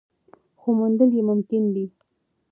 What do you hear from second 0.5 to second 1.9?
خو موندل یې ممکن دي.